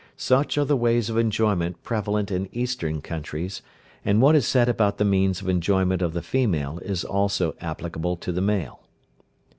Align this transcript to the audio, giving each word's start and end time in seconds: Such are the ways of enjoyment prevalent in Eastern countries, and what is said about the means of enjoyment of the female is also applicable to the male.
Such 0.17 0.57
are 0.57 0.65
the 0.65 0.75
ways 0.75 1.11
of 1.11 1.17
enjoyment 1.19 1.83
prevalent 1.83 2.31
in 2.31 2.49
Eastern 2.51 3.01
countries, 3.01 3.61
and 4.03 4.19
what 4.19 4.33
is 4.33 4.47
said 4.47 4.67
about 4.67 4.97
the 4.97 5.05
means 5.05 5.41
of 5.41 5.47
enjoyment 5.47 6.01
of 6.01 6.13
the 6.13 6.23
female 6.23 6.79
is 6.79 7.03
also 7.05 7.53
applicable 7.61 8.15
to 8.15 8.31
the 8.31 8.41
male. 8.41 8.81